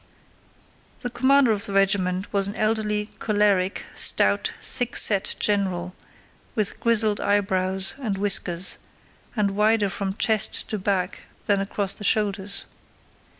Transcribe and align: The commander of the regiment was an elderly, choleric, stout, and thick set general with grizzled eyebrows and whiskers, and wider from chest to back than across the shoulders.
The 1.01 1.11
commander 1.11 1.51
of 1.51 1.67
the 1.67 1.73
regiment 1.73 2.33
was 2.33 2.47
an 2.47 2.55
elderly, 2.55 3.11
choleric, 3.19 3.85
stout, 3.93 4.51
and 4.55 4.63
thick 4.65 4.95
set 4.95 5.35
general 5.39 5.93
with 6.55 6.79
grizzled 6.79 7.21
eyebrows 7.21 7.93
and 8.01 8.17
whiskers, 8.17 8.79
and 9.35 9.51
wider 9.51 9.89
from 9.91 10.15
chest 10.17 10.67
to 10.71 10.79
back 10.79 11.21
than 11.45 11.61
across 11.61 11.93
the 11.93 12.03
shoulders. 12.03 12.65